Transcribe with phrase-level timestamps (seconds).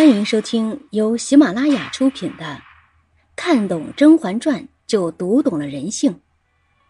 [0.00, 2.44] 欢迎收听由喜马拉雅出品的
[3.36, 6.10] 《看懂甄嬛传就读懂了人性》，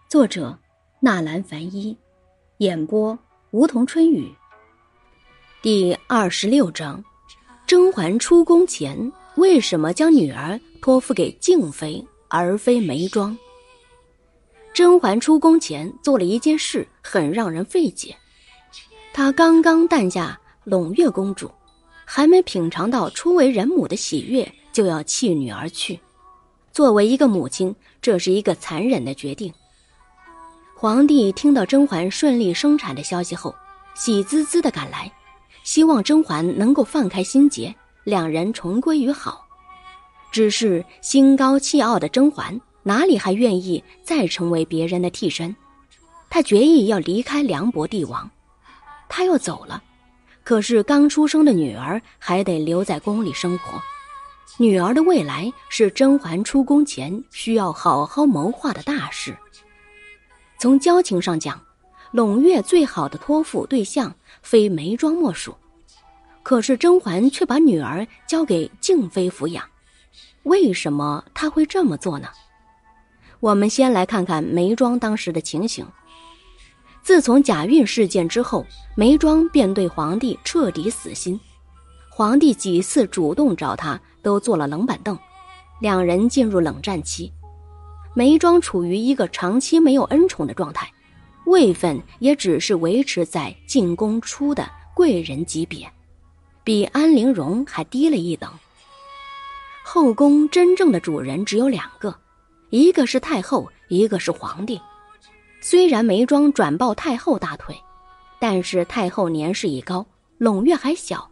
[0.09, 0.57] 作者
[1.01, 1.99] 纳兰凡一，
[2.59, 3.19] 演播
[3.51, 4.33] 梧桐春雨。
[5.61, 7.03] 第二十六章：
[7.67, 13.37] 甄嬛出宫前为什么将女儿托付给静妃而非眉庄？
[14.73, 18.17] 甄嬛出宫前做了一件事，很让人费解。
[19.13, 21.51] 她刚刚诞下胧月公主。
[22.13, 25.97] 还没品尝到初为人母的喜悦，就要弃女而去。
[26.73, 29.55] 作为一个母亲，这是一个残忍的决定。
[30.75, 33.55] 皇帝听到甄嬛顺利生产的消息后，
[33.95, 35.09] 喜滋滋的赶来，
[35.63, 39.47] 希望甄嬛能够放开心结，两人重归于好。
[40.33, 45.55] 只是心高气傲的甄嬛哪里还愿意再成为别人的替身？
[46.29, 48.29] 她决意要离开梁博帝王，
[49.09, 49.81] 她要走了。
[50.43, 53.81] 可是刚出生的女儿还得留在宫里生活，
[54.59, 59.37] 女儿的未来是甄嬛出宫前需要好好谋划的大事。
[60.59, 61.61] 从交情上讲，
[62.13, 65.55] 胧月最好的托付对象非眉庄莫属。
[66.43, 69.65] 可是甄嬛却把女儿交给静妃抚养，
[70.43, 72.29] 为什么她会这么做呢？
[73.41, 75.87] 我们先来看看眉庄当时的情形。
[77.03, 78.65] 自从假孕事件之后，
[78.97, 81.39] 梅庄便对皇帝彻底死心。
[82.09, 85.19] 皇帝几次主动找他，都坐了冷板凳，
[85.81, 87.33] 两人进入冷战期。
[88.15, 90.93] 梅庄处于一个长期没有恩宠的状态，
[91.47, 95.91] 位分也只是维持在进宫初的贵人级别，
[96.63, 98.51] 比安陵容还低了一等。
[99.83, 102.15] 后宫真正的主人只有两个，
[102.69, 104.81] 一个是太后，一个是皇帝。
[105.63, 107.77] 虽然眉庄转抱太后大腿，
[108.39, 110.07] 但是太后年事已高，
[110.39, 111.31] 胧月还小，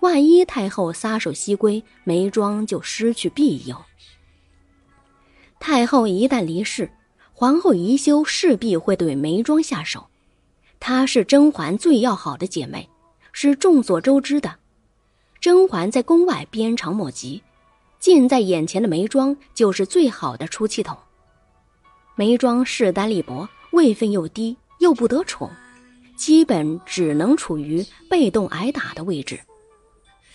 [0.00, 3.76] 万一太后撒手西归，眉庄就失去庇佑。
[5.60, 6.90] 太后一旦离世，
[7.34, 10.06] 皇后宜修势必会对眉庄下手。
[10.80, 12.88] 她是甄嬛最要好的姐妹，
[13.32, 14.56] 是众所周知的。
[15.38, 17.42] 甄嬛在宫外鞭长莫及，
[17.98, 20.96] 近在眼前的眉庄就是最好的出气筒。
[22.14, 23.46] 眉庄势单力薄。
[23.76, 25.50] 位分又低，又不得宠，
[26.16, 29.38] 基本只能处于被动挨打的位置。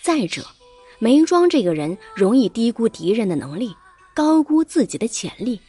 [0.01, 0.45] 再者，
[0.99, 3.75] 眉庄这个人容易低估敌人的能力，
[4.13, 5.59] 高估自己的潜力。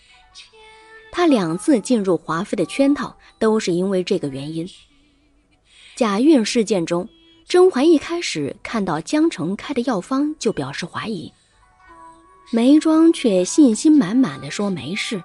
[1.11, 4.69] 他两次进入华妃的圈套，都是因为这个原因。
[5.97, 7.09] 假孕事件中，
[7.47, 11.32] 甄嬛一开始看到江澄开的药方就表示怀疑，
[12.50, 15.22] 眉庄却信心满满的说没事。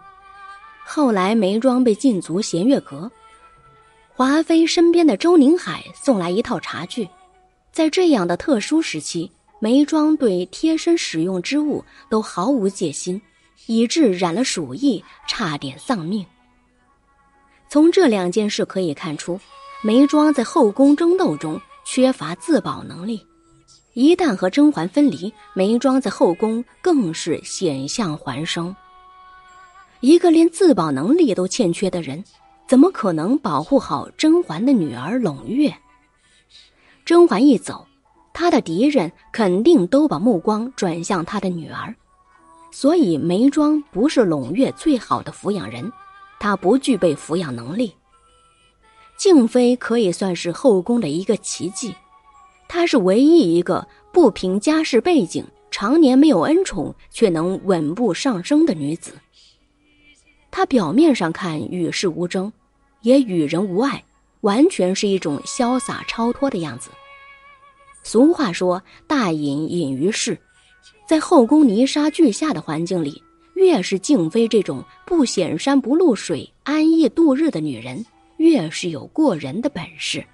[0.90, 3.12] 后来，眉庄被禁足弦月阁，
[4.16, 7.06] 华妃身边的周宁海送来一套茶具，
[7.74, 13.22] 在这样的特殊时期，眉庄对贴身使用之物都毫无戒心，
[13.66, 16.26] 以致染了鼠疫，差点丧命。
[17.68, 19.38] 从这两件事可以看出，
[19.84, 23.22] 眉庄在后宫争斗中缺乏自保能力，
[23.94, 28.74] 一旦和甄嬛分离，眉庄在后宫更是险象环生。
[30.00, 32.24] 一个连自保能力都欠缺的人，
[32.68, 35.74] 怎么可能保护好甄嬛的女儿胧月？
[37.04, 37.88] 甄嬛一走，
[38.34, 41.96] 他的敌人肯定都把目光转向他的女儿，
[42.72, 45.92] 所以眉庄不是胧月最好的抚养人，
[46.40, 47.94] 她不具备抚养能力。
[49.18, 51.96] 静妃可以算是后宫的一个奇迹，
[52.68, 59.14] 她是唯一一个不凭家世背景、常年没有恩宠却能稳步上升的女子。
[60.58, 62.52] 她表面上看与世无争，
[63.02, 64.04] 也与人无爱，
[64.42, 66.90] 完全是一种潇洒超脱的样子。
[68.02, 70.36] 俗话说“大隐隐于市”，
[71.08, 73.22] 在后宫泥沙俱下的环境里，
[73.54, 78.04] 越是静妃这种不显山不露水、安逸度日的女人，
[78.38, 80.26] 越是有过人的本事。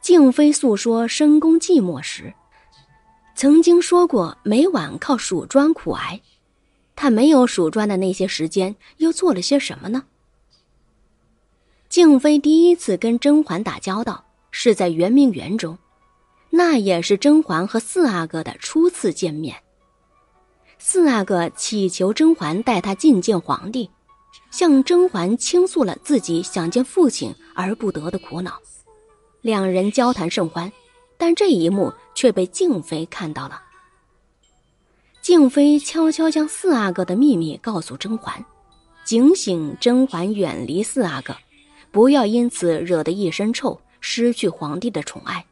[0.00, 2.32] 静妃诉说深宫寂寞时，
[3.34, 6.18] 曾经说过每晚靠数砖苦挨。
[7.00, 10.02] 他没有数砖的那些时间，又做了些什么呢？
[11.88, 15.78] 静妃第一次跟甄嬛打交道是在圆明园中，
[16.50, 19.54] 那也是甄嬛和四阿哥的初次见面。
[20.80, 23.88] 四阿哥祈求甄嬛带他觐见皇帝，
[24.50, 28.60] 向甄嬛倾诉了自己想见父亲而不得的苦恼。
[29.40, 30.70] 两人交谈甚欢，
[31.16, 33.62] 但这一幕却被静妃看到了。
[35.28, 38.42] 静妃悄悄将四阿哥的秘密告诉甄嬛，
[39.04, 41.36] 警醒甄嬛远离四阿哥，
[41.90, 45.44] 不要因此惹得一身臭，失去皇帝的宠爱。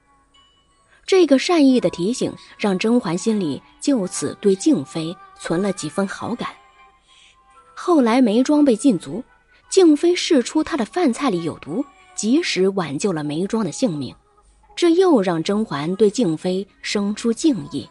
[1.05, 6.49] 这个善意的提醒让甄嬛心里就此对静妃存了几分好感。
[7.75, 9.23] 后来眉庄被禁足，
[9.69, 11.85] 静妃试出她的饭菜里有毒，
[12.15, 14.17] 及时挽救了眉庄的性命，
[14.75, 17.87] 这又让甄嬛对静妃生出敬意。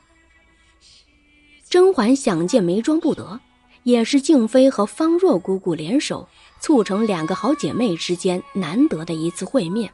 [1.75, 3.37] 甄嬛想见眉庄不得，
[3.83, 6.25] 也是静妃和方若姑姑联手，
[6.61, 9.91] 促成两个好姐妹之间难得的一次会面。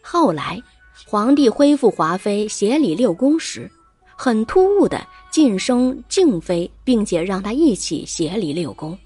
[0.00, 0.58] 后来，
[1.06, 3.70] 皇帝恢复华妃协理六宫时，
[4.16, 8.98] 很突兀的晋升静妃，并且让她一起协理六宫。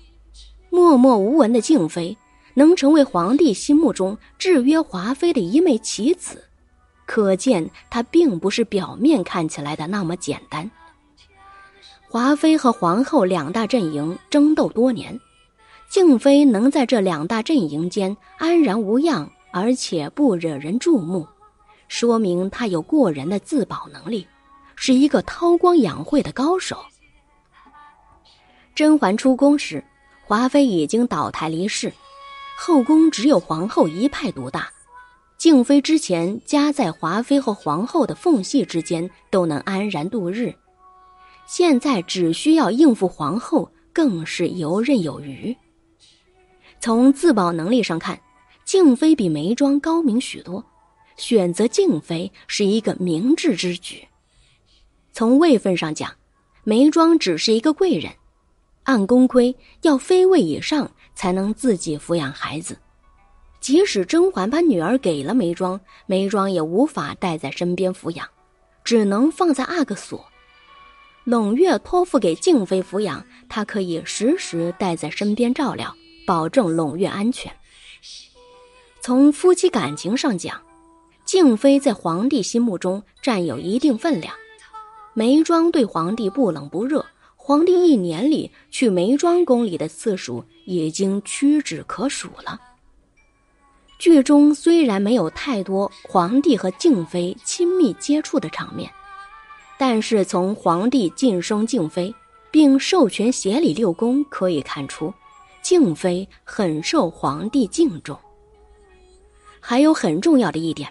[0.71, 2.17] 默默无闻的静妃，
[2.55, 6.45] 能成为皇帝心目中制约华妃的一枚棋子，
[7.05, 10.71] 可见她并不是表面看起来的那么简单。
[12.09, 15.21] 华妃和皇后两大阵营争斗多年，
[15.89, 19.31] 静妃能在这两大阵营间安然无恙。
[19.53, 21.27] 而且不惹人注目，
[21.89, 24.27] 说明她有过人的自保能力，
[24.75, 26.77] 是一个韬光养晦的高手。
[28.75, 29.83] 甄嬛出宫时，
[30.27, 31.91] 华妃已经倒台离世，
[32.59, 34.69] 后宫只有皇后一派独大。
[35.39, 40.55] 静妃之前夹在华妃和皇后的缝隙之间都能安然度日，
[41.47, 45.57] 现在只需要应付皇后，更是游刃有余。
[46.81, 48.21] 从自保能力上看。
[48.65, 50.65] 静妃比眉庄高明许多，
[51.17, 54.05] 选择静妃是一个明智之举。
[55.13, 56.13] 从位分上讲，
[56.65, 58.13] 眉庄只是一个贵人，
[58.83, 62.77] 按宫规要妃位以上才能自己抚养孩子。
[63.61, 68.29] 即使甄嬛把女儿给了眉庄，眉庄也无法带在身边抚养，
[68.83, 70.27] 只能放在阿哥所。
[71.27, 75.93] 胧月托付给静妃抚养，她可以时时带在身边照料，
[76.25, 77.53] 保证胧月安全。
[79.01, 80.63] 从夫妻感情上讲，
[81.25, 84.33] 静妃在皇帝心目中占有一定分量。
[85.15, 92.61] 眉庄对皇帝不冷不热，皇帝一年里去眉庄宫里的次数已经屈指可数了。
[93.99, 98.89] 剧中虽然没有太多皇帝和静妃亲密接触的场面，
[99.79, 102.15] 但是从皇帝晋升静妃
[102.51, 105.13] 并授权协理六宫可以看出，
[105.63, 108.19] 静妃很受皇帝敬重。
[109.61, 110.91] 还有很重要的一点，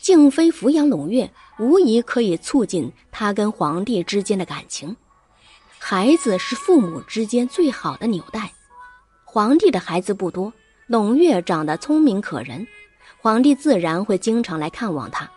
[0.00, 4.94] 静妃抚养胧月，无疑可以促进她跟皇帝之间的感情。
[5.78, 8.52] 孩子是父母之间最好的纽带。
[9.24, 10.52] 皇帝的孩子不多，
[10.88, 12.66] 胧月长得聪明可人，
[13.20, 15.30] 皇帝自然会经常来看望她。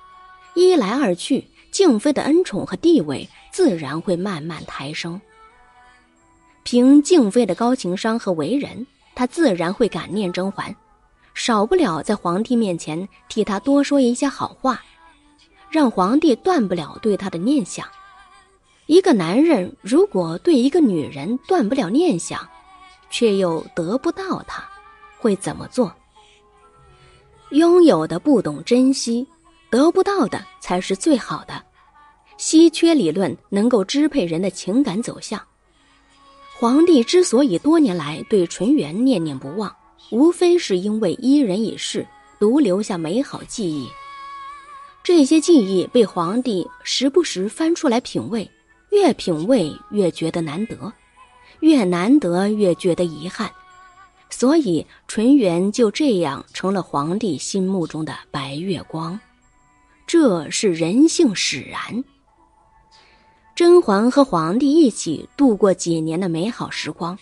[0.55, 5.19] 一来二去，静妃的恩宠和地位自然会慢慢抬升。
[6.61, 8.85] 凭静妃的高情商和为人，
[9.15, 10.73] 她自然会感念甄嬛。
[11.33, 14.83] 少不了在皇帝面前替他多说一些好话，
[15.71, 17.87] 让皇帝断不了对他的念想。
[18.85, 22.47] 一个男人如果对一个女人断不了念想，
[23.09, 24.63] 却又得不到她，
[25.17, 25.91] 会怎么做？
[27.49, 29.27] 拥有的不懂珍惜，
[29.71, 31.62] 得不到的才是最好的。
[32.38, 35.42] 稀缺理论能够支配人的情感走向。
[36.57, 39.75] 皇帝之所以多年来对纯元念念不忘。
[40.10, 42.07] 无非是因为一人已逝，
[42.39, 43.89] 独留下美好记忆。
[45.03, 48.50] 这些记忆被皇帝时不时翻出来品味，
[48.91, 50.93] 越品味越觉得难得，
[51.60, 53.51] 越难得越觉得遗憾。
[54.29, 59.20] 所以纯元就这样成了皇帝心目中的白月光。
[60.13, 62.03] 这是人性使然。
[63.55, 67.17] 甄嬛和皇帝一起度过几年的美好时光。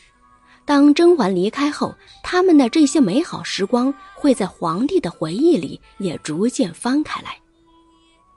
[0.65, 7.37] 当甄嬛离开后，他们的这些美好时光会在皇帝的回忆里也逐渐翻开来。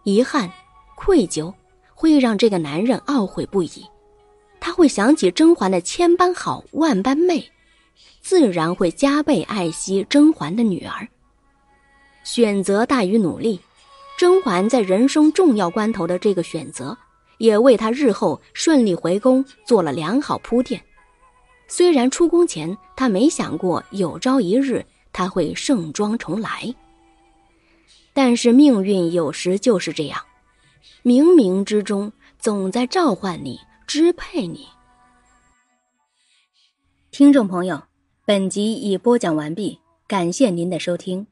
[0.04, 0.48] 遗憾、
[0.94, 1.52] 愧疚
[1.92, 3.84] 会让这个男人懊悔不已，
[4.60, 7.44] 他会想起甄嬛的千般好、万般媚，
[8.20, 11.08] 自然会加倍爱惜甄嬛的女儿。
[12.22, 13.60] 选择大于努力，
[14.16, 16.96] 甄嬛在人生重要关头的这个选择，
[17.38, 20.82] 也为她日后顺利回宫做了良好铺垫。
[21.66, 26.74] 虽然出宫前她没想过有朝一日她会盛装重来，
[28.12, 30.20] 但是命运有时就是这样，
[31.02, 34.68] 冥冥之中总在召唤你，支配你。
[37.10, 37.82] 听众朋友，
[38.24, 41.26] 本集已播讲完毕，感谢您的收听。